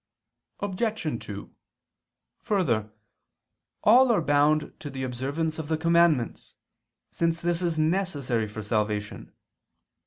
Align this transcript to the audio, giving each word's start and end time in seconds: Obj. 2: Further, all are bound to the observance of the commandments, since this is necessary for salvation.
Obj. 0.61 1.19
2: 1.23 1.51
Further, 2.39 2.89
all 3.83 4.11
are 4.11 4.19
bound 4.19 4.73
to 4.79 4.89
the 4.89 5.03
observance 5.03 5.59
of 5.59 5.67
the 5.67 5.77
commandments, 5.77 6.55
since 7.11 7.39
this 7.39 7.61
is 7.61 7.77
necessary 7.77 8.47
for 8.47 8.63
salvation. 8.63 9.31